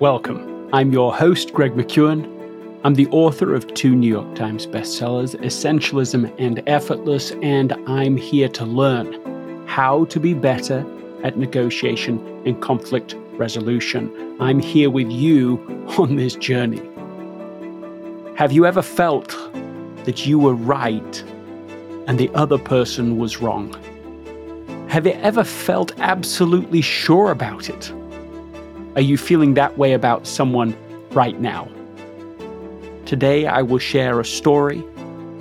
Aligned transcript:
Welcome. 0.00 0.68
I'm 0.74 0.92
your 0.92 1.16
host, 1.16 1.54
Greg 1.54 1.72
McKeown. 1.72 2.30
I'm 2.84 2.96
the 2.96 3.06
author 3.06 3.54
of 3.54 3.72
two 3.72 3.96
New 3.96 4.06
York 4.06 4.34
Times 4.34 4.66
bestsellers, 4.66 5.34
Essentialism 5.40 6.30
and 6.38 6.62
Effortless, 6.66 7.30
and 7.40 7.72
I'm 7.86 8.18
here 8.18 8.50
to 8.50 8.66
learn 8.66 9.66
how 9.66 10.04
to 10.04 10.20
be 10.20 10.34
better 10.34 10.84
at 11.24 11.38
negotiation 11.38 12.18
and 12.44 12.60
conflict 12.60 13.14
resolution. 13.38 14.36
I'm 14.38 14.60
here 14.60 14.90
with 14.90 15.10
you 15.10 15.56
on 15.98 16.16
this 16.16 16.34
journey. 16.34 16.82
Have 18.36 18.52
you 18.52 18.66
ever 18.66 18.82
felt 18.82 19.30
that 20.04 20.26
you 20.26 20.38
were 20.38 20.54
right 20.54 21.24
and 22.06 22.18
the 22.18 22.28
other 22.34 22.58
person 22.58 23.16
was 23.16 23.38
wrong? 23.38 23.72
Have 24.90 25.06
you 25.06 25.14
ever 25.22 25.42
felt 25.42 25.98
absolutely 26.00 26.82
sure 26.82 27.30
about 27.30 27.70
it? 27.70 27.90
Are 28.96 29.02
you 29.02 29.18
feeling 29.18 29.52
that 29.54 29.76
way 29.76 29.92
about 29.92 30.26
someone 30.26 30.74
right 31.10 31.38
now? 31.38 31.68
Today, 33.04 33.46
I 33.46 33.60
will 33.60 33.78
share 33.78 34.18
a 34.18 34.24
story, 34.24 34.82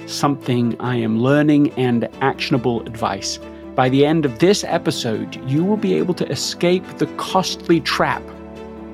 something 0.08 0.76
I 0.82 0.98
am 0.98 1.22
learning, 1.22 1.72
and 1.76 2.10
actionable 2.20 2.82
advice. 2.82 3.40
By 3.74 3.88
the 3.88 4.06
end 4.06 4.26
of 4.26 4.40
this 4.40 4.66
episode, 4.66 5.38
you 5.50 5.64
will 5.64 5.78
be 5.78 5.94
able 5.94 6.14
to 6.16 6.30
escape 6.30 6.86
the 6.98 7.08
costly 7.16 7.80
trap 7.80 8.22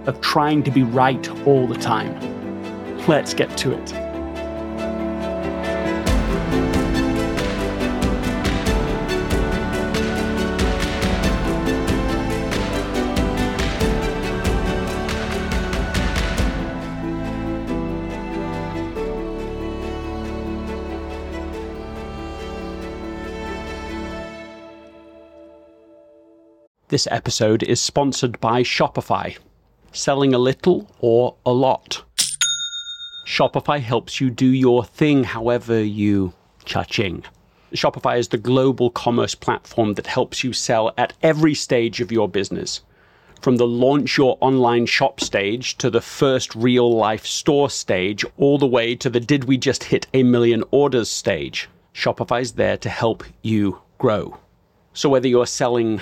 of 0.06 0.22
trying 0.22 0.62
to 0.62 0.70
be 0.70 0.84
right 0.84 1.28
all 1.48 1.66
the 1.66 1.74
time. 1.74 2.16
Let's 3.08 3.34
get 3.34 3.58
to 3.58 3.72
it. 3.72 4.01
This 26.92 27.08
episode 27.10 27.64
is 27.64 27.80
sponsored 27.80 28.38
by 28.42 28.64
Shopify. 28.64 29.38
Selling 29.94 30.34
a 30.34 30.38
little 30.38 30.94
or 31.00 31.38
a 31.46 31.54
lot. 31.54 32.04
Shopify 33.26 33.80
helps 33.80 34.20
you 34.20 34.30
do 34.30 34.46
your 34.46 34.84
thing 34.84 35.24
however 35.24 35.82
you 35.82 36.34
cha-ching. 36.66 37.24
Shopify 37.74 38.18
is 38.18 38.28
the 38.28 38.38
global 38.38 38.90
commerce 38.90 39.36
platform 39.36 39.94
that 39.94 40.06
helps 40.06 40.44
you 40.44 40.52
sell 40.52 40.94
at 40.98 41.14
every 41.24 41.54
stage 41.54 42.02
of 42.02 42.12
your 42.12 42.28
business. 42.28 42.82
From 43.40 43.56
the 43.56 43.66
launch 43.66 44.18
your 44.18 44.38
online 44.42 44.86
shop 44.86 45.22
stage 45.22 45.78
to 45.78 45.90
the 45.90 46.02
first 46.02 46.54
real 46.56 46.92
life 46.92 47.26
store 47.26 47.70
stage, 47.70 48.26
all 48.36 48.58
the 48.58 48.68
way 48.68 48.96
to 48.96 49.10
the 49.10 49.22
did 49.22 49.46
we 49.46 49.58
just 49.58 49.86
hit 49.86 50.08
a 50.14 50.24
million 50.24 50.62
orders 50.72 51.10
stage. 51.10 51.70
Shopify's 51.96 52.52
there 52.52 52.76
to 52.76 52.90
help 52.90 53.24
you 53.44 53.80
grow. 53.98 54.38
So 54.94 55.08
whether 55.08 55.30
you're 55.30 55.46
selling 55.46 56.02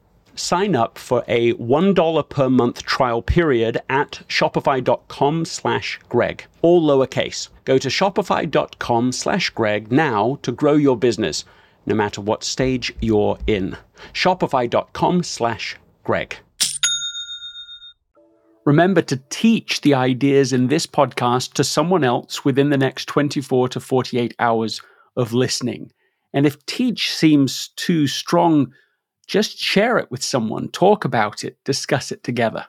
sign 0.35 0.75
up 0.75 0.97
for 0.97 1.23
a 1.27 1.53
$1 1.53 2.29
per 2.29 2.49
month 2.49 2.83
trial 2.83 3.21
period 3.21 3.81
at 3.89 4.21
shopify.com 4.27 5.45
slash 5.45 5.99
greg 6.09 6.45
all 6.61 6.81
lowercase. 6.81 7.49
Go 7.65 7.77
to 7.77 7.87
shopify.com 7.87 9.11
slash 9.11 9.49
greg 9.49 9.91
now 9.91 10.39
to 10.41 10.51
grow 10.51 10.73
your 10.73 10.97
business 10.97 11.45
no 11.85 11.95
matter 11.95 12.21
what 12.21 12.43
stage 12.43 12.93
you're 13.01 13.37
in. 13.47 13.77
Shopify.com 14.13 15.23
slash 15.23 15.77
greg. 16.03 16.37
Remember 18.65 19.01
to 19.01 19.19
teach 19.29 19.81
the 19.81 19.95
ideas 19.95 20.53
in 20.53 20.67
this 20.67 20.85
podcast 20.85 21.53
to 21.53 21.63
someone 21.63 22.03
else 22.03 22.45
within 22.45 22.69
the 22.69 22.77
next 22.77 23.05
24 23.05 23.69
to 23.69 23.79
48 23.79 24.35
hours 24.37 24.81
of 25.17 25.33
listening. 25.33 25.91
And 26.33 26.45
if 26.45 26.63
teach 26.67 27.11
seems 27.11 27.69
too 27.75 28.05
strong 28.05 28.71
just 29.31 29.57
share 29.57 29.97
it 29.97 30.11
with 30.11 30.21
someone, 30.21 30.67
talk 30.67 31.05
about 31.05 31.45
it, 31.45 31.57
discuss 31.63 32.11
it 32.11 32.21
together. 32.21 32.65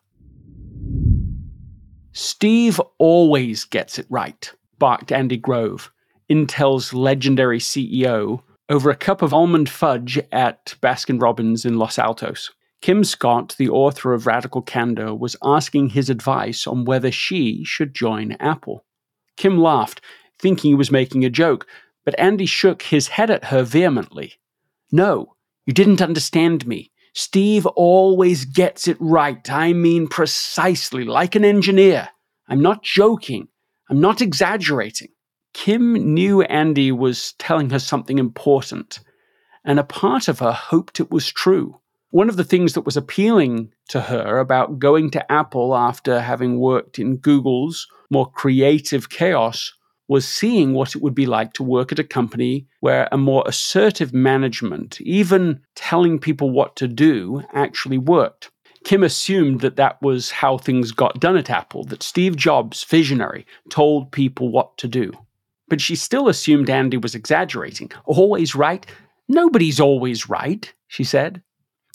Steve 2.12 2.80
always 2.98 3.64
gets 3.64 3.98
it 3.98 4.06
right, 4.08 4.52
barked 4.78 5.10
Andy 5.10 5.36
Grove, 5.36 5.90
Intel's 6.30 6.94
legendary 6.94 7.58
CEO, 7.58 8.44
over 8.68 8.90
a 8.90 8.96
cup 8.96 9.22
of 9.22 9.34
almond 9.34 9.68
fudge 9.68 10.20
at 10.30 10.76
Baskin 10.80 11.20
Robbins 11.20 11.64
in 11.64 11.80
Los 11.80 11.98
Altos. 11.98 12.52
Kim 12.80 13.02
Scott, 13.02 13.56
the 13.58 13.68
author 13.68 14.12
of 14.12 14.28
Radical 14.28 14.62
Candor, 14.62 15.16
was 15.16 15.34
asking 15.42 15.88
his 15.88 16.08
advice 16.08 16.68
on 16.68 16.84
whether 16.84 17.10
she 17.10 17.64
should 17.64 17.92
join 17.92 18.36
Apple. 18.38 18.84
Kim 19.36 19.58
laughed, 19.58 20.00
thinking 20.38 20.70
he 20.70 20.74
was 20.76 20.92
making 20.92 21.24
a 21.24 21.30
joke, 21.30 21.66
but 22.04 22.14
Andy 22.20 22.46
shook 22.46 22.82
his 22.82 23.08
head 23.08 23.32
at 23.32 23.46
her 23.46 23.64
vehemently. 23.64 24.34
No, 24.92 25.34
you 25.66 25.72
didn't 25.72 26.02
understand 26.02 26.66
me. 26.66 26.90
Steve 27.14 27.66
always 27.66 28.44
gets 28.44 28.88
it 28.88 28.96
right. 28.98 29.50
I 29.50 29.72
mean, 29.72 30.08
precisely, 30.08 31.04
like 31.04 31.34
an 31.34 31.44
engineer. 31.44 32.08
I'm 32.48 32.62
not 32.62 32.82
joking. 32.82 33.48
I'm 33.90 34.00
not 34.00 34.22
exaggerating. 34.22 35.08
Kim 35.52 35.92
knew 36.14 36.42
Andy 36.42 36.90
was 36.90 37.34
telling 37.34 37.70
her 37.70 37.78
something 37.78 38.18
important, 38.18 39.00
and 39.64 39.78
a 39.78 39.84
part 39.84 40.28
of 40.28 40.38
her 40.38 40.52
hoped 40.52 40.98
it 40.98 41.10
was 41.10 41.30
true. 41.30 41.78
One 42.10 42.28
of 42.28 42.36
the 42.36 42.44
things 42.44 42.72
that 42.72 42.86
was 42.86 42.96
appealing 42.96 43.72
to 43.88 44.00
her 44.00 44.38
about 44.38 44.78
going 44.78 45.10
to 45.10 45.32
Apple 45.32 45.74
after 45.76 46.20
having 46.20 46.58
worked 46.58 46.98
in 46.98 47.16
Google's 47.18 47.86
more 48.10 48.30
creative 48.30 49.10
chaos 49.10 49.72
was 50.08 50.28
seeing 50.28 50.74
what 50.74 50.94
it 50.94 51.02
would 51.02 51.14
be 51.14 51.26
like 51.26 51.52
to 51.54 51.62
work 51.62 51.92
at 51.92 51.98
a 51.98 52.04
company 52.04 52.66
where 52.80 53.08
a 53.12 53.16
more 53.16 53.44
assertive 53.46 54.12
management, 54.12 55.00
even 55.00 55.60
telling 55.74 56.18
people 56.18 56.50
what 56.50 56.76
to 56.76 56.88
do, 56.88 57.42
actually 57.52 57.98
worked. 57.98 58.50
Kim 58.84 59.02
assumed 59.02 59.60
that 59.60 59.76
that 59.76 60.00
was 60.02 60.30
how 60.30 60.58
things 60.58 60.92
got 60.92 61.20
done 61.20 61.36
at 61.36 61.50
Apple, 61.50 61.84
that 61.84 62.02
Steve 62.02 62.36
Jobs, 62.36 62.82
visionary, 62.84 63.46
told 63.70 64.10
people 64.10 64.50
what 64.50 64.76
to 64.78 64.88
do. 64.88 65.12
But 65.68 65.80
she 65.80 65.94
still 65.94 66.28
assumed 66.28 66.68
Andy 66.68 66.96
was 66.96 67.14
exaggerating. 67.14 67.90
Always 68.04 68.54
right? 68.54 68.84
Nobody's 69.28 69.80
always 69.80 70.28
right, 70.28 70.72
she 70.88 71.04
said. 71.04 71.42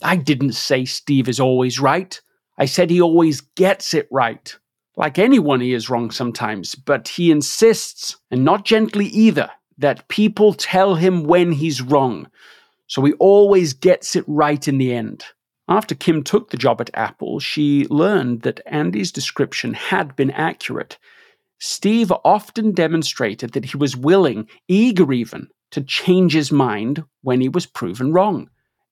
I 0.02 0.16
didn't 0.16 0.54
say 0.54 0.86
Steve 0.86 1.28
is 1.28 1.40
always 1.40 1.80
right. 1.80 2.20
I 2.58 2.66
said 2.66 2.90
he 2.90 3.02
always 3.02 3.42
gets 3.42 3.94
it 3.94 4.08
right. 4.12 4.56
Like 4.98 5.20
anyone, 5.20 5.62
he 5.62 5.74
is 5.74 5.92
wrong 5.92 6.10
sometimes, 6.10 6.74
but 6.74 7.08
he 7.08 7.30
insists, 7.30 8.18
and 8.32 8.44
not 8.44 8.66
gently 8.66 9.06
either, 9.06 9.52
that 9.78 10.08
people 10.08 10.54
tell 10.54 10.96
him 10.96 11.24
when 11.24 11.52
he's 11.52 11.84
wrong. 11.84 12.28
So 12.88 13.04
he 13.06 13.14
always 13.14 13.74
gets 13.74 14.16
it 14.16 14.26
right 14.28 14.68
in 14.68 14.80
the 14.80 14.92
end. 14.92 15.24
After 15.68 15.94
Kim 15.94 16.24
took 16.24 16.50
the 16.50 16.58
job 16.58 16.82
at 16.82 16.90
Apple, 16.96 17.40
she 17.40 17.86
learned 17.90 18.42
that 18.42 18.62
Andy's 18.66 19.12
description 19.12 19.76
had 19.76 20.16
been 20.16 20.32
accurate. 20.32 20.98
Steve 21.60 22.12
often 22.26 22.72
demonstrated 22.72 23.52
that 23.52 23.66
he 23.66 23.78
was 23.78 23.96
willing, 23.96 24.48
eager 24.68 25.14
even, 25.14 25.48
to 25.72 25.82
change 25.82 26.34
his 26.34 26.52
mind 26.52 27.04
when 27.22 27.40
he 27.40 27.50
was 27.50 27.68
proven 27.68 28.14
wrong. 28.14 28.50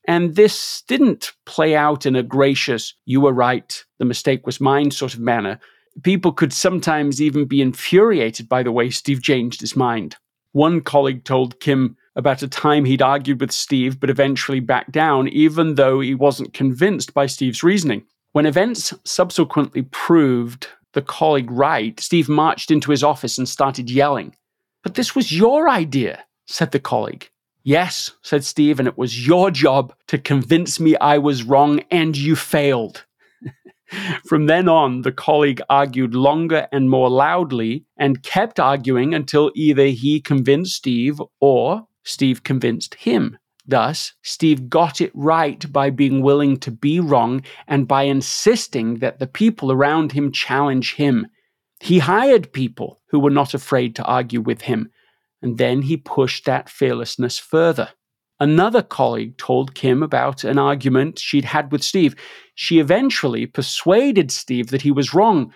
And 0.07 0.35
this 0.35 0.83
didn't 0.87 1.31
play 1.45 1.75
out 1.75 2.05
in 2.05 2.15
a 2.15 2.21
gracious, 2.21 2.93
you 3.05 3.21
were 3.21 3.33
right, 3.33 3.83
the 3.97 4.05
mistake 4.05 4.45
was 4.45 4.61
mine 4.61 4.91
sort 4.91 5.15
of 5.15 5.19
manner. 5.19 5.59
People 6.03 6.31
could 6.31 6.53
sometimes 6.53 7.21
even 7.21 7.45
be 7.45 7.61
infuriated 7.61 8.49
by 8.49 8.63
the 8.63 8.71
way 8.71 8.89
Steve 8.89 9.21
changed 9.23 9.61
his 9.61 9.75
mind. 9.75 10.17
One 10.51 10.81
colleague 10.81 11.23
told 11.23 11.59
Kim 11.59 11.97
about 12.15 12.41
a 12.41 12.47
time 12.47 12.85
he'd 12.85 13.01
argued 13.01 13.41
with 13.41 13.51
Steve 13.51 13.99
but 13.99 14.09
eventually 14.09 14.59
backed 14.59 14.91
down, 14.91 15.27
even 15.29 15.75
though 15.75 15.99
he 15.99 16.15
wasn't 16.15 16.53
convinced 16.53 17.13
by 17.13 17.25
Steve's 17.25 17.63
reasoning. 17.63 18.05
When 18.31 18.45
events 18.45 18.93
subsequently 19.03 19.83
proved 19.83 20.67
the 20.93 21.01
colleague 21.01 21.51
right, 21.51 21.99
Steve 21.99 22.29
marched 22.29 22.71
into 22.71 22.91
his 22.91 23.03
office 23.03 23.37
and 23.37 23.47
started 23.47 23.89
yelling. 23.89 24.35
But 24.83 24.95
this 24.95 25.15
was 25.15 25.31
your 25.31 25.69
idea, 25.69 26.23
said 26.45 26.71
the 26.71 26.79
colleague. 26.79 27.29
Yes, 27.63 28.11
said 28.21 28.43
Steve, 28.43 28.77
and 28.77 28.87
it 28.87 28.97
was 28.97 29.25
your 29.25 29.51
job 29.51 29.93
to 30.07 30.17
convince 30.17 30.79
me 30.79 30.95
I 30.97 31.17
was 31.17 31.43
wrong, 31.43 31.81
and 31.89 32.15
you 32.15 32.35
failed. 32.35 33.04
From 34.25 34.47
then 34.47 34.67
on, 34.67 35.01
the 35.01 35.11
colleague 35.11 35.61
argued 35.69 36.15
longer 36.15 36.67
and 36.71 36.89
more 36.89 37.09
loudly 37.09 37.85
and 37.97 38.23
kept 38.23 38.59
arguing 38.59 39.13
until 39.13 39.51
either 39.55 39.87
he 39.87 40.19
convinced 40.19 40.75
Steve 40.75 41.21
or 41.39 41.87
Steve 42.03 42.43
convinced 42.43 42.95
him. 42.95 43.37
Thus, 43.67 44.13
Steve 44.21 44.69
got 44.69 45.01
it 45.01 45.11
right 45.15 45.71
by 45.71 45.89
being 45.89 46.21
willing 46.21 46.57
to 46.57 46.71
be 46.71 46.99
wrong 46.99 47.43
and 47.67 47.87
by 47.87 48.03
insisting 48.03 48.99
that 48.99 49.19
the 49.19 49.27
people 49.27 49.71
around 49.71 50.11
him 50.11 50.31
challenge 50.31 50.95
him. 50.95 51.27
He 51.79 51.99
hired 51.99 52.53
people 52.53 53.01
who 53.09 53.19
were 53.19 53.31
not 53.31 53.53
afraid 53.53 53.95
to 53.95 54.05
argue 54.05 54.41
with 54.41 54.61
him, 54.61 54.91
and 55.41 55.57
then 55.57 55.81
he 55.83 55.97
pushed 55.97 56.45
that 56.45 56.69
fearlessness 56.69 57.39
further. 57.39 57.89
Another 58.39 58.81
colleague 58.81 59.37
told 59.37 59.75
Kim 59.75 60.03
about 60.03 60.43
an 60.43 60.59
argument 60.59 61.19
she'd 61.19 61.45
had 61.45 61.71
with 61.71 61.83
Steve. 61.83 62.15
She 62.55 62.79
eventually 62.79 63.45
persuaded 63.45 64.29
Steve 64.31 64.67
that 64.71 64.81
he 64.81 64.91
was 64.91 65.13
wrong, 65.13 65.53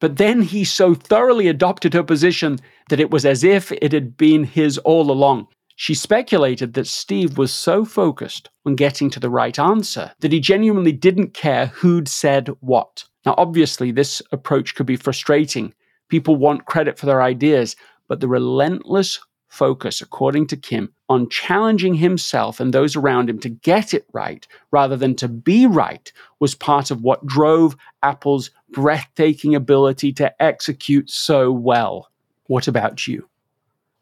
but 0.00 0.16
then 0.16 0.42
he 0.42 0.64
so 0.64 0.94
thoroughly 0.94 1.48
adopted 1.48 1.92
her 1.92 2.04
position 2.04 2.58
that 2.88 3.00
it 3.00 3.10
was 3.10 3.26
as 3.26 3.42
if 3.42 3.72
it 3.72 3.92
had 3.92 4.16
been 4.16 4.44
his 4.44 4.78
all 4.78 5.10
along. 5.10 5.48
She 5.74 5.94
speculated 5.94 6.74
that 6.74 6.86
Steve 6.86 7.36
was 7.38 7.52
so 7.52 7.84
focused 7.84 8.50
on 8.66 8.76
getting 8.76 9.10
to 9.10 9.20
the 9.20 9.30
right 9.30 9.58
answer 9.58 10.12
that 10.20 10.32
he 10.32 10.38
genuinely 10.38 10.92
didn't 10.92 11.34
care 11.34 11.66
who'd 11.66 12.06
said 12.06 12.48
what. 12.60 13.04
Now, 13.26 13.34
obviously, 13.38 13.90
this 13.90 14.22
approach 14.30 14.74
could 14.74 14.86
be 14.86 14.96
frustrating. 14.96 15.74
People 16.08 16.36
want 16.36 16.66
credit 16.66 16.98
for 16.98 17.06
their 17.06 17.22
ideas, 17.22 17.76
but 18.08 18.20
the 18.20 18.28
relentless 18.28 19.20
focus, 19.50 20.00
according 20.00 20.46
to 20.46 20.56
Kim, 20.56 20.92
on 21.08 21.28
challenging 21.28 21.94
himself 21.94 22.60
and 22.60 22.72
those 22.72 22.96
around 22.96 23.28
him 23.28 23.38
to 23.40 23.48
get 23.48 23.92
it 23.92 24.06
right 24.12 24.46
rather 24.70 24.96
than 24.96 25.14
to 25.16 25.28
be 25.28 25.66
right 25.66 26.12
was 26.38 26.54
part 26.54 26.90
of 26.90 27.02
what 27.02 27.26
drove 27.26 27.76
Apple's 28.02 28.50
breathtaking 28.70 29.54
ability 29.54 30.12
to 30.14 30.42
execute 30.42 31.10
so 31.10 31.50
well. 31.50 32.08
What 32.46 32.68
about 32.68 33.06
you? 33.06 33.28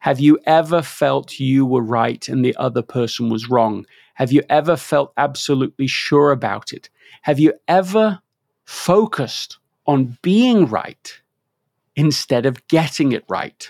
Have 0.00 0.20
you 0.20 0.38
ever 0.46 0.82
felt 0.82 1.40
you 1.40 1.66
were 1.66 1.82
right 1.82 2.28
and 2.28 2.44
the 2.44 2.54
other 2.56 2.82
person 2.82 3.30
was 3.30 3.48
wrong? 3.48 3.86
Have 4.14 4.30
you 4.30 4.42
ever 4.50 4.76
felt 4.76 5.12
absolutely 5.16 5.86
sure 5.86 6.30
about 6.30 6.72
it? 6.72 6.90
Have 7.22 7.40
you 7.40 7.54
ever 7.66 8.20
focused 8.64 9.58
on 9.86 10.18
being 10.20 10.66
right 10.66 11.20
instead 11.96 12.44
of 12.44 12.64
getting 12.68 13.12
it 13.12 13.24
right? 13.28 13.68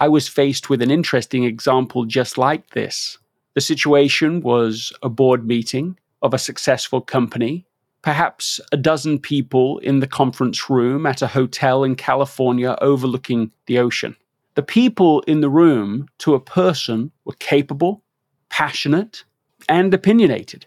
I 0.00 0.08
was 0.08 0.28
faced 0.28 0.70
with 0.70 0.80
an 0.80 0.90
interesting 0.90 1.44
example 1.44 2.06
just 2.06 2.38
like 2.38 2.70
this. 2.70 3.18
The 3.54 3.60
situation 3.60 4.40
was 4.40 4.94
a 5.02 5.10
board 5.10 5.46
meeting 5.46 5.98
of 6.22 6.32
a 6.32 6.38
successful 6.38 7.02
company, 7.02 7.66
perhaps 8.00 8.60
a 8.72 8.78
dozen 8.78 9.18
people 9.18 9.78
in 9.80 10.00
the 10.00 10.06
conference 10.06 10.70
room 10.70 11.04
at 11.04 11.20
a 11.20 11.26
hotel 11.26 11.84
in 11.84 11.96
California 11.96 12.78
overlooking 12.80 13.50
the 13.66 13.78
ocean. 13.78 14.16
The 14.54 14.62
people 14.62 15.20
in 15.22 15.42
the 15.42 15.50
room, 15.50 16.08
to 16.20 16.34
a 16.34 16.40
person, 16.40 17.12
were 17.26 17.36
capable, 17.38 18.02
passionate, 18.48 19.24
and 19.68 19.92
opinionated. 19.92 20.64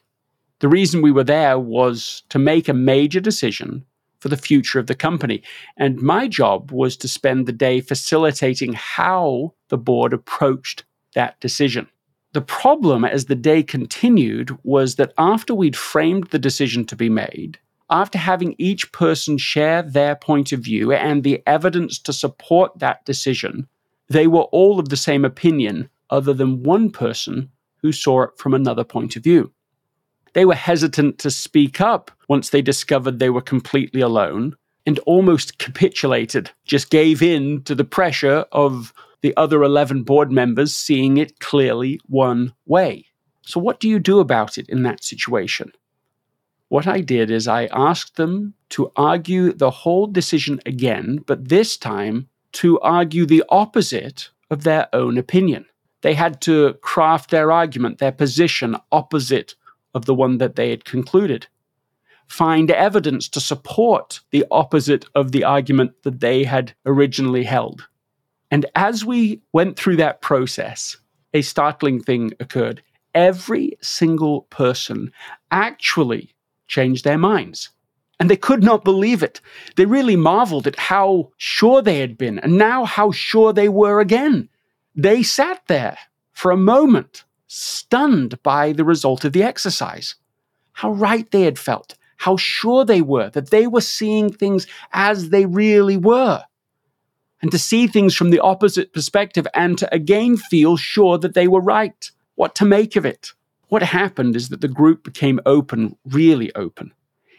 The 0.60 0.70
reason 0.70 1.02
we 1.02 1.12
were 1.12 1.24
there 1.24 1.58
was 1.58 2.22
to 2.30 2.38
make 2.38 2.70
a 2.70 2.74
major 2.74 3.20
decision 3.20 3.84
for 4.24 4.30
the 4.30 4.38
future 4.38 4.80
of 4.80 4.88
the 4.88 4.96
company. 4.96 5.44
And 5.75 6.02
my 6.02 6.30
job 6.30 6.72
was 6.72 6.96
to 6.96 7.10
spend 7.10 7.46
the 7.46 7.52
day 7.52 7.81
facilitating 7.81 8.72
how 8.72 9.54
the 9.68 9.78
board 9.78 10.14
approached 10.14 10.86
that 11.14 11.38
decision. 11.42 11.90
The 12.31 12.40
problem 12.40 13.04
as 13.04 13.25
the 13.25 13.36
day 13.36 13.64
continued 13.64 14.58
was 14.64 14.96
that 14.96 15.12
after 15.18 15.54
we'd 15.54 15.75
framed 15.75 16.28
the 16.28 16.40
decision 16.40 16.86
to 16.86 16.96
be 16.96 17.10
made, 17.10 17.60
after 17.90 18.18
having 18.18 18.56
each 18.58 18.94
person 18.94 19.38
share 19.38 19.81
their 19.81 20.16
point 20.16 20.54
of 20.54 20.62
view 20.62 20.94
and 20.94 21.24
the 21.24 21.44
evidence 21.46 22.00
to 22.00 22.14
support 22.14 22.80
that 22.80 23.04
decision, 23.04 23.68
they 24.08 24.28
were 24.28 24.48
all 24.54 24.80
of 24.80 24.88
the 24.88 24.96
same 24.96 25.25
opinion, 25.25 25.90
other 26.10 26.34
than 26.34 26.64
one 26.64 26.90
person 26.92 27.52
who 27.81 27.92
saw 27.92 28.22
it 28.22 28.31
from 28.38 28.54
another 28.54 28.86
point 28.86 29.18
of 29.18 29.24
view. 29.24 29.52
They 30.34 30.46
were 30.46 30.56
hesitant 30.56 31.20
to 31.20 31.32
speak 31.32 31.80
up 31.80 32.12
once 32.28 32.50
they 32.50 32.62
discovered 32.62 33.20
they 33.20 33.30
were 33.30 33.42
completely 33.42 34.02
alone 34.02 34.56
and 34.86 35.00
almost 35.00 35.60
capitulated, 35.60 36.52
just 36.66 36.90
gave 36.90 37.22
in 37.22 37.64
to 37.64 37.76
the 37.76 37.86
pressure 37.86 38.46
of 38.52 38.94
the 39.22 39.36
other 39.38 39.64
11 39.64 40.04
board 40.04 40.32
members 40.32 40.76
seeing 40.76 41.18
it 41.18 41.40
clearly 41.40 42.00
one 42.08 42.54
way. 42.66 43.06
So, 43.44 43.60
what 43.60 43.80
do 43.80 43.88
you 43.88 44.00
do 44.00 44.20
about 44.20 44.58
it 44.58 44.68
in 44.70 44.84
that 44.84 45.04
situation? 45.04 45.72
What 46.70 46.88
I 46.88 47.02
did 47.02 47.30
is 47.30 47.48
I 47.48 47.66
asked 47.68 48.16
them 48.16 48.56
to 48.70 48.92
argue 48.96 49.54
the 49.54 49.70
whole 49.70 50.08
decision 50.08 50.60
again, 50.66 51.20
but 51.28 51.50
this 51.50 51.78
time 51.78 52.28
to 52.54 52.80
argue 52.80 53.26
the 53.26 53.44
opposite 53.50 54.30
of 54.50 54.64
their 54.64 54.88
own 54.94 55.18
opinion. 55.18 55.66
They 56.02 56.14
had 56.14 56.42
to 56.42 56.74
craft 56.82 57.30
their 57.30 57.52
argument, 57.52 58.00
their 58.00 58.12
position 58.12 58.76
opposite 58.92 59.56
of 59.94 60.06
the 60.06 60.13
one 60.13 60.38
that 60.38 60.56
they 60.56 60.69
had 60.69 60.86
concluded. 60.86 61.48
Find 62.28 62.72
evidence 62.72 63.28
to 63.30 63.40
support 63.40 64.19
the 64.31 64.45
opposite 64.50 65.06
of 65.13 65.31
the 65.31 65.44
argument 65.44 65.92
that 66.04 66.19
they 66.19 66.44
had 66.44 66.74
originally 66.86 67.44
held. 67.44 67.88
And 68.50 68.66
as 68.75 69.04
we 69.04 69.42
went 69.51 69.78
through 69.78 69.98
that 69.98 70.22
process, 70.22 70.98
a 71.34 71.42
startling 71.42 72.01
thing 72.01 72.31
occurred. 72.40 72.81
Every 73.16 73.78
single 73.81 74.44
person 74.44 75.12
actually 75.51 76.34
changed 76.68 77.04
their 77.04 77.18
minds 77.18 77.69
and 78.19 78.30
they 78.30 78.38
could 78.38 78.63
not 78.63 78.84
believe 78.84 79.24
it. 79.24 79.42
They 79.75 79.86
really 79.86 80.15
marveled 80.15 80.68
at 80.68 80.79
how 80.79 81.32
sure 81.38 81.82
they 81.82 82.00
had 82.00 82.18
been, 82.18 82.39
and 82.39 82.58
now 82.58 82.86
how 82.86 83.12
sure 83.12 83.51
they 83.51 83.68
were 83.68 84.00
again. 84.00 84.50
They 84.96 85.24
sat 85.24 85.62
there 85.68 85.98
for 86.32 86.51
a 86.51 86.58
moment, 86.58 87.25
stunned 87.48 88.42
by 88.44 88.72
the 88.72 88.86
result 88.86 89.26
of 89.26 89.34
the 89.34 89.44
exercise. 89.44 90.16
How 90.74 90.92
right 90.92 91.30
they 91.32 91.44
had 91.44 91.60
felt, 91.60 91.96
how 92.18 92.38
sure 92.38 92.86
they 92.86 93.02
were 93.02 93.30
that 93.32 93.50
they 93.52 93.68
were 93.68 93.82
seeing 93.82 94.32
things 94.32 94.68
as 94.92 95.30
they 95.30 95.46
really 95.46 95.98
were. 95.98 96.44
And 97.42 97.52
to 97.52 97.60
see 97.60 97.88
things 97.88 98.16
from 98.16 98.30
the 98.30 98.40
opposite 98.40 98.94
perspective 98.94 99.46
and 99.54 99.78
to 99.78 99.94
again 99.94 100.38
feel 100.38 100.78
sure 100.78 101.18
that 101.18 101.34
they 101.34 101.48
were 101.48 101.62
right. 101.62 102.10
What 102.36 102.56
to 102.56 102.66
make 102.66 102.96
of 102.96 103.06
it? 103.06 103.32
What 103.68 103.84
happened 103.84 104.36
is 104.36 104.50
that 104.50 104.62
the 104.62 104.68
group 104.68 105.04
became 105.04 105.40
open, 105.46 105.98
really 106.06 106.54
open 106.56 106.94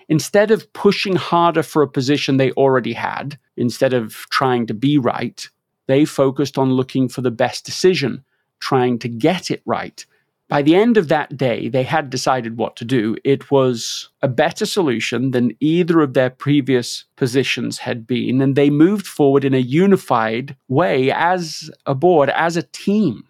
instead 0.08 0.50
of 0.50 0.72
pushing 0.72 1.16
harder 1.16 1.62
for 1.62 1.82
a 1.82 1.88
position 1.88 2.36
they 2.36 2.52
already 2.52 2.92
had, 2.92 3.38
instead 3.56 3.92
of 3.92 4.14
trying 4.30 4.66
to 4.66 4.74
be 4.74 4.98
right, 4.98 5.48
they 5.86 6.04
focused 6.04 6.58
on 6.58 6.72
looking 6.72 7.08
for 7.08 7.20
the 7.20 7.30
best 7.30 7.64
decision, 7.64 8.24
trying 8.70 8.98
to 9.00 9.08
get 9.08 9.50
it 9.50 9.62
right. 9.66 10.06
By 10.48 10.62
the 10.62 10.74
end 10.74 10.96
of 10.96 11.08
that 11.08 11.36
day, 11.36 11.68
they 11.68 11.84
had 11.84 12.10
decided 12.10 12.58
what 12.58 12.76
to 12.76 12.84
do. 12.84 13.16
It 13.24 13.50
was 13.50 14.10
a 14.22 14.28
better 14.28 14.66
solution 14.66 15.30
than 15.30 15.56
either 15.60 16.00
of 16.00 16.12
their 16.12 16.30
previous 16.30 17.04
positions 17.16 17.78
had 17.78 18.06
been, 18.06 18.40
and 18.42 18.54
they 18.54 18.70
moved 18.70 19.06
forward 19.06 19.44
in 19.44 19.54
a 19.54 19.68
unified 19.84 20.56
way 20.68 21.10
as 21.10 21.70
a 21.86 21.94
board, 21.94 22.28
as 22.30 22.56
a 22.56 22.62
team. 22.62 23.24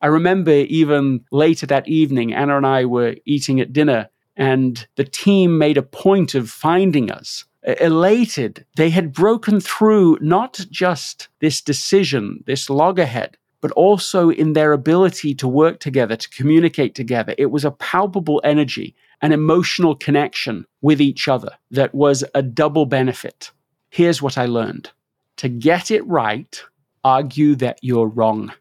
I 0.00 0.06
remember 0.06 0.52
even 0.52 1.24
later 1.30 1.66
that 1.66 1.88
evening, 1.88 2.32
Anna 2.32 2.56
and 2.56 2.66
I 2.66 2.84
were 2.84 3.16
eating 3.24 3.60
at 3.60 3.72
dinner, 3.72 4.08
and 4.36 4.86
the 4.96 5.04
team 5.04 5.58
made 5.58 5.76
a 5.78 5.82
point 6.06 6.34
of 6.34 6.50
finding 6.50 7.10
us. 7.10 7.44
Elated, 7.64 8.64
they 8.76 8.90
had 8.90 9.12
broken 9.12 9.60
through 9.60 10.18
not 10.20 10.64
just 10.70 11.28
this 11.40 11.60
decision, 11.60 12.42
this 12.46 12.68
loggerhead, 12.68 13.36
but 13.62 13.70
also 13.70 14.28
in 14.28 14.52
their 14.52 14.72
ability 14.72 15.34
to 15.36 15.48
work 15.48 15.80
together, 15.80 16.16
to 16.16 16.28
communicate 16.28 16.94
together. 16.94 17.34
It 17.38 17.46
was 17.46 17.64
a 17.64 17.70
palpable 17.70 18.40
energy, 18.44 18.94
an 19.22 19.32
emotional 19.32 19.94
connection 19.94 20.66
with 20.82 21.00
each 21.00 21.28
other 21.28 21.52
that 21.70 21.94
was 21.94 22.24
a 22.34 22.42
double 22.42 22.84
benefit. 22.84 23.52
Here's 23.88 24.20
what 24.20 24.36
I 24.36 24.44
learned 24.46 24.90
to 25.36 25.48
get 25.48 25.90
it 25.90 26.06
right, 26.06 26.62
argue 27.04 27.54
that 27.54 27.78
you're 27.80 28.06
wrong. 28.06 28.52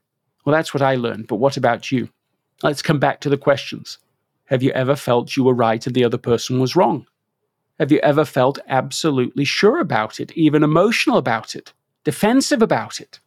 Well, 0.46 0.56
that's 0.56 0.74
what 0.74 0.82
I 0.82 0.96
learned, 0.96 1.28
but 1.28 1.36
what 1.36 1.58
about 1.58 1.92
you? 1.92 2.08
Let's 2.64 2.82
come 2.82 3.00
back 3.00 3.20
to 3.22 3.30
the 3.30 3.38
questions. 3.38 3.98
Have 4.46 4.64
you 4.64 4.72
ever 4.72 4.96
felt 4.96 5.36
you 5.36 5.44
were 5.44 5.54
right 5.54 5.86
and 5.86 5.96
the 5.96 6.06
other 6.06 6.18
person 6.18 6.60
was 6.60 6.76
wrong? 6.76 7.08
Have 7.80 7.92
you 7.92 8.00
ever 8.00 8.24
felt 8.24 8.60
absolutely 8.68 9.46
sure 9.46 9.80
about 9.80 10.20
it, 10.20 10.32
even 10.34 10.64
emotional 10.64 11.18
about 11.18 11.56
it, 11.56 11.74
defensive 12.04 12.62
about 12.62 13.00
it? 13.00 13.20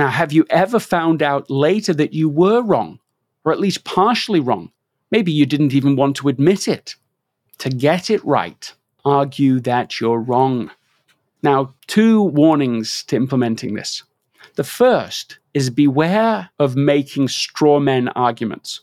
Now, 0.00 0.08
have 0.08 0.32
you 0.32 0.46
ever 0.48 0.80
found 0.80 1.22
out 1.22 1.50
later 1.50 1.92
that 1.92 2.14
you 2.14 2.26
were 2.26 2.62
wrong, 2.62 3.00
or 3.44 3.52
at 3.52 3.60
least 3.60 3.84
partially 3.84 4.40
wrong? 4.40 4.72
Maybe 5.10 5.30
you 5.30 5.44
didn't 5.44 5.74
even 5.74 5.94
want 5.94 6.16
to 6.16 6.28
admit 6.28 6.66
it. 6.68 6.94
To 7.58 7.68
get 7.68 8.08
it 8.08 8.24
right, 8.24 8.72
argue 9.04 9.60
that 9.60 10.00
you're 10.00 10.18
wrong. 10.18 10.70
Now, 11.42 11.74
two 11.86 12.22
warnings 12.22 13.04
to 13.08 13.16
implementing 13.16 13.74
this. 13.74 14.02
The 14.54 14.64
first 14.64 15.38
is 15.52 15.68
beware 15.68 16.48
of 16.58 16.76
making 16.76 17.28
straw 17.28 17.78
men 17.78 18.08
arguments. 18.08 18.80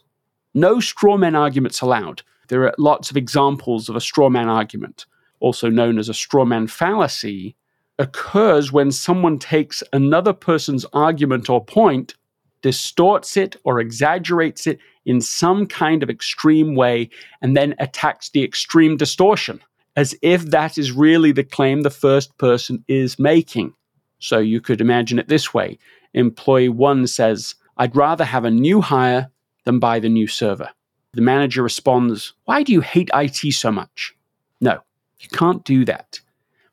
No 0.53 0.79
straw 0.79 1.17
men 1.17 1.33
arguments 1.33 1.81
allowed. 1.81 2.21
There 2.49 2.61
are 2.65 2.75
lots 2.77 3.09
of 3.09 3.17
examples 3.17 3.89
of 3.89 3.95
a 3.95 4.01
straw 4.01 4.29
man 4.29 4.49
argument, 4.49 5.07
also 5.39 5.67
known 5.67 5.97
as 5.97 6.09
a 6.09 6.13
straw 6.13 6.45
man 6.45 6.67
fallacy, 6.67 7.55
occurs 7.99 8.71
when 8.71 8.91
someone 8.91 9.39
takes 9.39 9.83
another 9.93 10.33
person's 10.33 10.85
argument 10.93 11.49
or 11.49 11.63
point, 11.63 12.13
distorts 12.61 13.37
it 13.37 13.55
or 13.63 13.79
exaggerates 13.79 14.67
it 14.67 14.79
in 15.05 15.21
some 15.21 15.65
kind 15.65 16.03
of 16.03 16.09
extreme 16.09 16.75
way, 16.75 17.09
and 17.41 17.55
then 17.55 17.75
attacks 17.79 18.29
the 18.29 18.43
extreme 18.43 18.97
distortion 18.97 19.61
as 19.97 20.15
if 20.21 20.45
that 20.45 20.77
is 20.77 20.91
really 20.91 21.31
the 21.31 21.43
claim 21.43 21.81
the 21.81 21.89
first 21.89 22.37
person 22.37 22.85
is 22.87 23.17
making. 23.17 23.73
So 24.19 24.37
you 24.37 24.61
could 24.61 24.79
imagine 24.79 25.19
it 25.19 25.27
this 25.27 25.53
way 25.53 25.77
Employee 26.13 26.69
one 26.69 27.05
says, 27.05 27.55
I'd 27.77 27.95
rather 27.95 28.23
have 28.23 28.45
a 28.45 28.51
new 28.51 28.79
hire 28.81 29.29
than 29.65 29.79
buy 29.79 29.99
the 29.99 30.09
new 30.09 30.27
server. 30.27 30.69
The 31.13 31.21
manager 31.21 31.61
responds, 31.61 32.33
Why 32.45 32.63
do 32.63 32.71
you 32.71 32.81
hate 32.81 33.09
IT 33.13 33.53
so 33.53 33.71
much? 33.71 34.15
No, 34.61 34.79
you 35.19 35.29
can't 35.29 35.63
do 35.63 35.83
that 35.85 36.19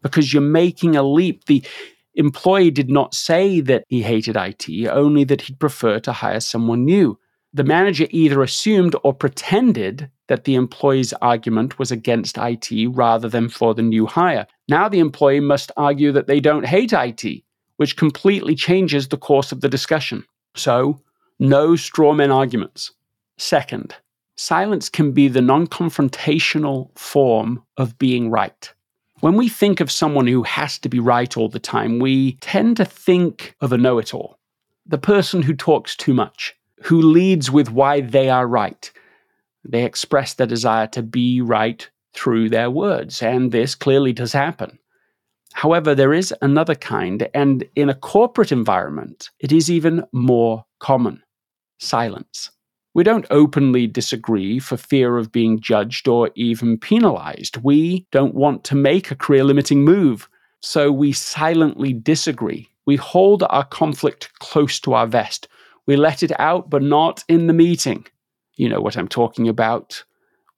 because 0.04 0.32
you're 0.32 0.42
making 0.42 0.94
a 0.94 1.02
leap. 1.02 1.46
The 1.46 1.64
employee 2.14 2.70
did 2.70 2.90
not 2.90 3.14
say 3.14 3.60
that 3.62 3.84
he 3.88 4.02
hated 4.02 4.36
IT, 4.36 4.68
only 4.88 5.24
that 5.24 5.40
he'd 5.40 5.58
prefer 5.58 5.98
to 6.00 6.12
hire 6.12 6.38
someone 6.38 6.84
new. 6.84 7.18
The 7.52 7.64
manager 7.64 8.06
either 8.10 8.42
assumed 8.42 8.94
or 9.02 9.14
pretended 9.14 10.10
that 10.28 10.44
the 10.44 10.54
employee's 10.54 11.12
argument 11.14 11.78
was 11.78 11.90
against 11.90 12.36
IT 12.38 12.70
rather 12.90 13.28
than 13.28 13.48
for 13.48 13.74
the 13.74 13.82
new 13.82 14.06
hire. 14.06 14.46
Now 14.68 14.88
the 14.88 14.98
employee 14.98 15.40
must 15.40 15.72
argue 15.76 16.12
that 16.12 16.26
they 16.26 16.40
don't 16.40 16.66
hate 16.66 16.92
IT, 16.92 17.42
which 17.76 17.96
completely 17.96 18.54
changes 18.54 19.08
the 19.08 19.16
course 19.16 19.52
of 19.52 19.60
the 19.60 19.68
discussion. 19.68 20.24
So, 20.54 21.00
no 21.38 21.70
strawman 21.70 22.34
arguments. 22.34 22.92
Second, 23.38 23.94
silence 24.36 24.88
can 24.88 25.12
be 25.12 25.28
the 25.28 25.40
non 25.40 25.66
confrontational 25.66 26.96
form 26.98 27.62
of 27.76 27.98
being 27.98 28.30
right. 28.30 28.73
When 29.24 29.36
we 29.36 29.48
think 29.48 29.80
of 29.80 29.90
someone 29.90 30.26
who 30.26 30.42
has 30.42 30.78
to 30.80 30.90
be 30.90 31.00
right 31.00 31.34
all 31.34 31.48
the 31.48 31.58
time, 31.58 31.98
we 31.98 32.32
tend 32.42 32.76
to 32.76 32.84
think 32.84 33.56
of 33.62 33.72
a 33.72 33.78
know 33.78 33.96
it 33.96 34.12
all. 34.12 34.38
The 34.84 34.98
person 34.98 35.40
who 35.40 35.54
talks 35.54 35.96
too 35.96 36.12
much, 36.12 36.54
who 36.82 37.00
leads 37.00 37.50
with 37.50 37.70
why 37.70 38.02
they 38.02 38.28
are 38.28 38.46
right. 38.46 38.92
They 39.64 39.86
express 39.86 40.34
their 40.34 40.46
desire 40.46 40.88
to 40.88 41.02
be 41.02 41.40
right 41.40 41.88
through 42.12 42.50
their 42.50 42.70
words, 42.70 43.22
and 43.22 43.50
this 43.50 43.74
clearly 43.74 44.12
does 44.12 44.34
happen. 44.34 44.78
However, 45.54 45.94
there 45.94 46.12
is 46.12 46.34
another 46.42 46.74
kind, 46.74 47.26
and 47.32 47.66
in 47.74 47.88
a 47.88 47.94
corporate 47.94 48.52
environment, 48.52 49.30
it 49.38 49.52
is 49.52 49.70
even 49.70 50.04
more 50.12 50.66
common 50.80 51.22
silence. 51.78 52.50
We 52.94 53.02
don't 53.02 53.26
openly 53.28 53.88
disagree 53.88 54.60
for 54.60 54.76
fear 54.76 55.18
of 55.18 55.32
being 55.32 55.58
judged 55.58 56.06
or 56.06 56.30
even 56.36 56.78
penalized. 56.78 57.56
We 57.56 58.06
don't 58.12 58.36
want 58.36 58.62
to 58.64 58.76
make 58.76 59.10
a 59.10 59.16
career 59.16 59.42
limiting 59.42 59.84
move, 59.84 60.28
so 60.60 60.92
we 60.92 61.12
silently 61.12 61.92
disagree. 61.92 62.68
We 62.86 62.94
hold 62.94 63.42
our 63.42 63.64
conflict 63.64 64.30
close 64.38 64.78
to 64.80 64.94
our 64.94 65.08
vest. 65.08 65.48
We 65.86 65.96
let 65.96 66.22
it 66.22 66.30
out, 66.38 66.70
but 66.70 66.82
not 66.82 67.24
in 67.28 67.48
the 67.48 67.52
meeting. 67.52 68.06
You 68.54 68.68
know 68.68 68.80
what 68.80 68.96
I'm 68.96 69.08
talking 69.08 69.48
about, 69.48 70.04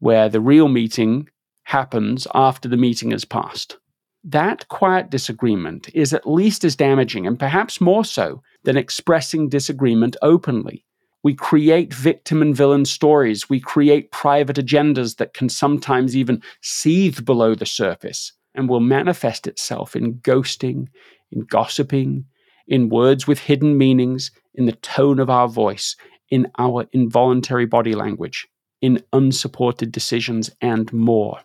where 0.01 0.29
the 0.29 0.41
real 0.41 0.69
meeting 0.69 1.31
happens 1.63 2.27
after 2.35 2.69
the 2.69 2.77
meeting 2.77 3.13
has 3.13 3.25
passed. 3.25 3.79
That 4.23 4.69
quiet 4.69 5.09
disagreement 5.09 5.89
is 5.95 6.13
at 6.13 6.29
least 6.29 6.65
as 6.65 6.77
damaging, 6.77 7.27
and 7.27 7.39
perhaps 7.39 7.81
more 7.81 8.05
so, 8.05 8.43
than 8.65 8.77
expressing 8.77 9.49
disagreement 9.49 10.17
openly. 10.21 10.85
We 11.27 11.35
create 11.35 11.93
victim 11.93 12.41
and 12.41 12.55
villain 12.55 12.85
stories. 12.85 13.51
We 13.51 13.59
create 13.59 14.13
private 14.13 14.59
agendas 14.59 15.17
that 15.17 15.35
can 15.35 15.49
sometimes 15.49 16.17
even 16.17 16.41
seethe 16.61 17.25
below 17.25 17.57
the 17.57 17.67
surface 17.67 18.33
and 18.55 18.69
will 18.69 18.79
manifest 18.79 19.49
itself 19.49 19.97
in 19.97 20.21
ghosting, 20.21 20.87
in 21.33 21.41
gossiping, 21.41 22.27
in 22.69 22.91
words 22.91 23.27
with 23.27 23.41
hidden 23.41 23.77
meanings, 23.77 24.31
in 24.55 24.67
the 24.67 24.79
tone 24.95 25.19
of 25.19 25.29
our 25.29 25.49
voice, 25.49 25.97
in 26.31 26.49
our 26.59 26.87
involuntary 26.93 27.67
body 27.67 27.97
language, 27.97 28.47
in 28.81 29.03
unsupported 29.13 29.91
decisions, 29.91 30.49
and 30.61 30.93
more. 30.93 31.41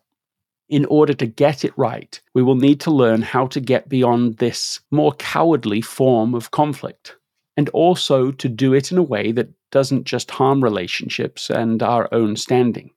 In 0.69 0.85
order 0.85 1.15
to 1.15 1.25
get 1.25 1.65
it 1.65 1.75
right, 1.75 2.21
we 2.35 2.43
will 2.43 2.53
need 2.53 2.79
to 2.81 2.91
learn 2.91 3.23
how 3.23 3.47
to 3.47 3.59
get 3.59 3.89
beyond 3.89 4.37
this 4.37 4.79
more 4.91 5.13
cowardly 5.13 5.81
form 5.81 6.35
of 6.35 6.51
conflict 6.51 7.15
and 7.57 7.67
also 7.69 8.31
to 8.31 8.47
do 8.47 8.75
it 8.75 8.91
in 8.91 8.99
a 8.99 9.03
way 9.03 9.31
that 9.31 9.49
doesn't 9.71 10.05
just 10.05 10.31
harm 10.31 10.63
relationships 10.63 11.49
and 11.49 11.81
our 11.81 12.07
own 12.13 12.35
standing. 12.35 12.91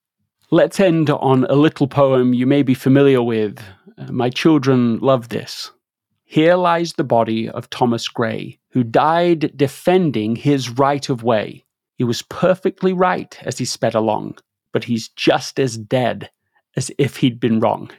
Let's 0.50 0.78
end 0.78 1.10
on 1.10 1.44
a 1.44 1.54
little 1.54 1.88
poem 1.88 2.34
you 2.34 2.46
may 2.46 2.62
be 2.62 2.74
familiar 2.74 3.22
with. 3.22 3.58
Uh, 3.96 4.12
my 4.12 4.30
children 4.30 4.98
love 4.98 5.30
this. 5.30 5.70
Here 6.24 6.56
lies 6.56 6.92
the 6.92 7.04
body 7.04 7.48
of 7.48 7.70
Thomas 7.70 8.08
Gray, 8.08 8.58
who 8.70 8.82
died 8.84 9.56
defending 9.56 10.36
his 10.36 10.70
right 10.70 11.08
of 11.08 11.22
way. 11.22 11.64
He 11.96 12.04
was 12.04 12.22
perfectly 12.22 12.92
right 12.92 13.38
as 13.42 13.58
he 13.58 13.64
sped 13.64 13.94
along, 13.94 14.38
but 14.72 14.84
he's 14.84 15.08
just 15.08 15.60
as 15.60 15.78
dead 15.78 16.30
as 16.76 16.90
if 16.98 17.16
he'd 17.18 17.38
been 17.38 17.60
wrong. 17.60 17.90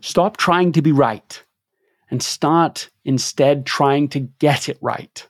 Stop 0.00 0.36
trying 0.36 0.72
to 0.72 0.82
be 0.82 0.92
right 0.92 1.42
and 2.10 2.22
start 2.22 2.88
instead 3.04 3.66
trying 3.66 4.08
to 4.08 4.20
get 4.20 4.68
it 4.68 4.78
right. 4.80 5.26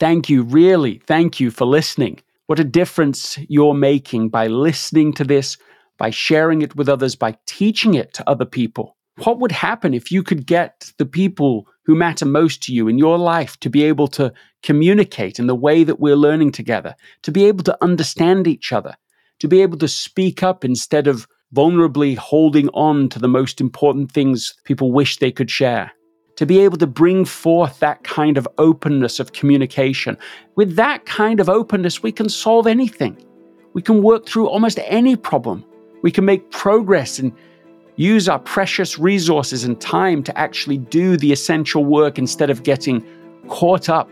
Thank 0.00 0.28
you, 0.28 0.42
really, 0.42 1.00
thank 1.06 1.38
you 1.38 1.50
for 1.50 1.64
listening. 1.64 2.20
What 2.52 2.60
a 2.60 2.64
difference 2.64 3.38
you're 3.48 3.72
making 3.72 4.28
by 4.28 4.46
listening 4.46 5.14
to 5.14 5.24
this, 5.24 5.56
by 5.96 6.10
sharing 6.10 6.60
it 6.60 6.76
with 6.76 6.86
others, 6.86 7.16
by 7.16 7.38
teaching 7.46 7.94
it 7.94 8.12
to 8.12 8.28
other 8.28 8.44
people. 8.44 8.98
What 9.24 9.38
would 9.38 9.52
happen 9.52 9.94
if 9.94 10.12
you 10.12 10.22
could 10.22 10.44
get 10.44 10.92
the 10.98 11.06
people 11.06 11.66
who 11.86 11.94
matter 11.94 12.26
most 12.26 12.62
to 12.64 12.74
you 12.74 12.88
in 12.88 12.98
your 12.98 13.16
life 13.16 13.58
to 13.60 13.70
be 13.70 13.84
able 13.84 14.06
to 14.08 14.34
communicate 14.62 15.38
in 15.38 15.46
the 15.46 15.54
way 15.54 15.82
that 15.82 15.98
we're 15.98 16.14
learning 16.14 16.52
together, 16.52 16.94
to 17.22 17.32
be 17.32 17.46
able 17.46 17.64
to 17.64 17.78
understand 17.80 18.46
each 18.46 18.70
other, 18.70 18.96
to 19.38 19.48
be 19.48 19.62
able 19.62 19.78
to 19.78 19.88
speak 19.88 20.42
up 20.42 20.62
instead 20.62 21.06
of 21.06 21.26
vulnerably 21.54 22.18
holding 22.18 22.68
on 22.74 23.08
to 23.08 23.18
the 23.18 23.28
most 23.28 23.62
important 23.62 24.12
things 24.12 24.52
people 24.64 24.92
wish 24.92 25.16
they 25.16 25.32
could 25.32 25.50
share? 25.50 25.90
To 26.36 26.46
be 26.46 26.60
able 26.60 26.78
to 26.78 26.86
bring 26.86 27.24
forth 27.24 27.78
that 27.80 28.04
kind 28.04 28.38
of 28.38 28.48
openness 28.58 29.20
of 29.20 29.32
communication. 29.32 30.16
With 30.56 30.76
that 30.76 31.04
kind 31.06 31.40
of 31.40 31.48
openness, 31.48 32.02
we 32.02 32.12
can 32.12 32.28
solve 32.28 32.66
anything. 32.66 33.16
We 33.74 33.82
can 33.82 34.02
work 34.02 34.26
through 34.26 34.48
almost 34.48 34.78
any 34.84 35.16
problem. 35.16 35.64
We 36.02 36.10
can 36.10 36.24
make 36.24 36.50
progress 36.50 37.18
and 37.18 37.32
use 37.96 38.28
our 38.28 38.38
precious 38.38 38.98
resources 38.98 39.64
and 39.64 39.80
time 39.80 40.22
to 40.24 40.38
actually 40.38 40.78
do 40.78 41.16
the 41.16 41.32
essential 41.32 41.84
work 41.84 42.18
instead 42.18 42.50
of 42.50 42.62
getting 42.62 43.04
caught 43.48 43.88
up 43.88 44.10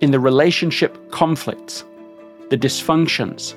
in 0.00 0.10
the 0.10 0.20
relationship 0.20 1.10
conflicts, 1.10 1.84
the 2.50 2.58
dysfunctions, 2.58 3.54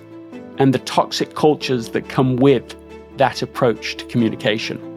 and 0.57 0.73
the 0.73 0.79
toxic 0.79 1.35
cultures 1.35 1.89
that 1.89 2.07
come 2.09 2.37
with 2.37 2.75
that 3.17 3.41
approach 3.41 3.97
to 3.97 4.05
communication. 4.05 4.96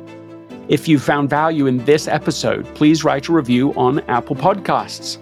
If 0.70 0.86
you 0.86 1.00
found 1.00 1.28
value 1.28 1.66
in 1.66 1.84
this 1.84 2.06
episode, 2.06 2.64
please 2.76 3.02
write 3.02 3.26
a 3.26 3.32
review 3.32 3.74
on 3.74 3.98
Apple 4.08 4.36
Podcasts. 4.36 5.18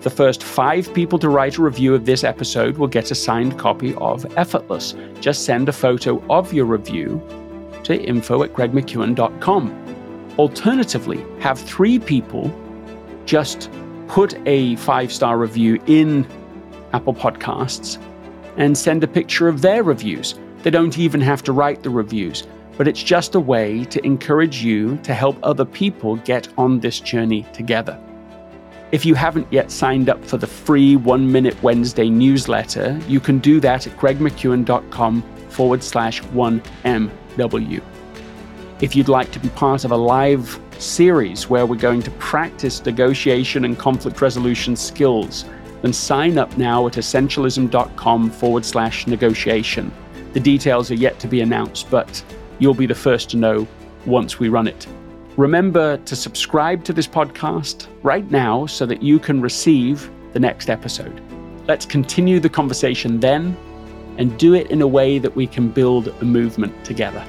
The 0.00 0.08
first 0.08 0.42
five 0.42 0.92
people 0.94 1.18
to 1.18 1.28
write 1.28 1.58
a 1.58 1.62
review 1.62 1.94
of 1.94 2.06
this 2.06 2.24
episode 2.24 2.78
will 2.78 2.86
get 2.86 3.10
a 3.10 3.14
signed 3.14 3.58
copy 3.58 3.94
of 3.96 4.24
Effortless. 4.38 4.94
Just 5.20 5.44
send 5.44 5.68
a 5.68 5.72
photo 5.72 6.24
of 6.30 6.54
your 6.54 6.64
review 6.64 7.20
to 7.82 8.02
info 8.02 8.42
at 8.42 8.54
gregmckeown.com. 8.54 10.34
Alternatively, 10.38 11.22
have 11.40 11.58
three 11.58 11.98
people 11.98 12.50
just 13.26 13.70
put 14.08 14.32
a 14.46 14.76
five 14.76 15.12
star 15.12 15.36
review 15.36 15.78
in 15.86 16.26
Apple 16.94 17.12
Podcasts 17.12 18.02
and 18.56 18.78
send 18.78 19.04
a 19.04 19.08
picture 19.08 19.46
of 19.46 19.60
their 19.60 19.82
reviews. 19.82 20.36
They 20.62 20.70
don't 20.70 20.96
even 20.96 21.20
have 21.20 21.42
to 21.42 21.52
write 21.52 21.82
the 21.82 21.90
reviews 21.90 22.44
but 22.76 22.88
it's 22.88 23.02
just 23.02 23.34
a 23.34 23.40
way 23.40 23.84
to 23.84 24.04
encourage 24.04 24.62
you 24.62 24.96
to 24.98 25.14
help 25.14 25.38
other 25.42 25.64
people 25.64 26.16
get 26.16 26.48
on 26.58 26.80
this 26.80 27.00
journey 27.00 27.44
together. 27.52 27.98
If 28.92 29.04
you 29.04 29.14
haven't 29.14 29.52
yet 29.52 29.70
signed 29.70 30.08
up 30.08 30.24
for 30.24 30.36
the 30.36 30.46
free 30.46 30.96
One 30.96 31.30
Minute 31.30 31.60
Wednesday 31.62 32.08
newsletter, 32.08 33.00
you 33.08 33.20
can 33.20 33.38
do 33.38 33.58
that 33.60 33.86
at 33.86 33.96
gregmckeown.com 33.96 35.22
forward 35.48 35.82
slash 35.82 36.22
1MW. 36.22 37.82
If 38.80 38.94
you'd 38.94 39.08
like 39.08 39.30
to 39.32 39.38
be 39.38 39.48
part 39.50 39.84
of 39.84 39.92
a 39.92 39.96
live 39.96 40.60
series 40.78 41.48
where 41.48 41.66
we're 41.66 41.76
going 41.76 42.02
to 42.02 42.10
practice 42.12 42.84
negotiation 42.84 43.64
and 43.64 43.78
conflict 43.78 44.20
resolution 44.20 44.76
skills, 44.76 45.44
then 45.82 45.92
sign 45.92 46.38
up 46.38 46.56
now 46.56 46.86
at 46.86 46.94
essentialism.com 46.94 48.30
forward 48.30 48.64
slash 48.64 49.06
negotiation. 49.06 49.92
The 50.32 50.40
details 50.40 50.90
are 50.90 50.96
yet 50.96 51.18
to 51.20 51.28
be 51.28 51.40
announced, 51.40 51.90
but 51.90 52.22
you'll 52.58 52.74
be 52.74 52.86
the 52.86 52.94
first 52.94 53.30
to 53.30 53.36
know 53.36 53.66
once 54.06 54.38
we 54.38 54.48
run 54.48 54.66
it. 54.66 54.86
Remember 55.36 55.96
to 55.96 56.14
subscribe 56.14 56.84
to 56.84 56.92
this 56.92 57.06
podcast 57.06 57.88
right 58.02 58.30
now 58.30 58.66
so 58.66 58.86
that 58.86 59.02
you 59.02 59.18
can 59.18 59.40
receive 59.40 60.10
the 60.32 60.40
next 60.40 60.70
episode. 60.70 61.20
Let's 61.66 61.86
continue 61.86 62.40
the 62.40 62.48
conversation 62.48 63.20
then 63.20 63.56
and 64.18 64.38
do 64.38 64.54
it 64.54 64.70
in 64.70 64.82
a 64.82 64.86
way 64.86 65.18
that 65.18 65.34
we 65.34 65.46
can 65.46 65.68
build 65.68 66.08
a 66.08 66.24
movement 66.24 66.84
together. 66.84 67.24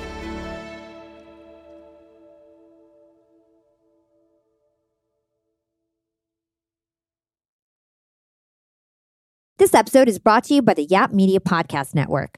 This 9.58 9.74
episode 9.74 10.10
is 10.10 10.20
brought 10.20 10.44
to 10.46 10.54
you 10.54 10.62
by 10.62 10.74
the 10.74 10.84
Yap 10.84 11.12
Media 11.12 11.40
Podcast 11.40 11.96
Network. 11.96 12.38